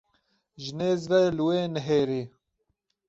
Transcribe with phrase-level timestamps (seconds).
[0.61, 2.23] Ji nêz ve li wê nihêrî.